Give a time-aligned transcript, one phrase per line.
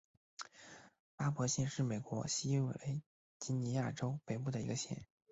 [1.15, 3.03] 巴伯县是美国西维
[3.37, 5.05] 吉尼亚州北部的一个县。